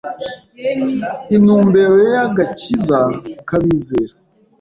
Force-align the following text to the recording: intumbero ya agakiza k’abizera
intumbero 1.35 1.95
ya 2.11 2.21
agakiza 2.27 2.99
k’abizera 3.47 4.13